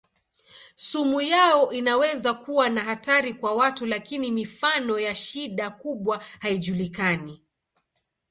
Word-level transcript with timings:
Sumu 0.75 1.21
yao 1.21 1.71
inaweza 1.71 2.33
kuwa 2.33 2.69
na 2.69 2.83
hatari 2.83 3.33
kwa 3.33 3.55
watu 3.55 3.85
lakini 3.85 4.31
mifano 4.31 4.99
ya 4.99 5.15
shida 5.15 5.69
kubwa 5.69 6.23
haijulikani. 6.39 7.43